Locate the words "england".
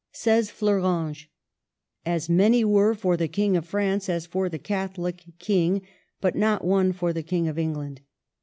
7.59-8.01